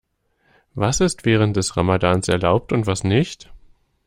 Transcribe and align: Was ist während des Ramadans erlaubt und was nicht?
Was 0.73 0.99
ist 0.99 1.25
während 1.25 1.55
des 1.57 1.77
Ramadans 1.77 2.27
erlaubt 2.27 2.71
und 2.73 2.87
was 2.87 3.03
nicht? 3.03 3.51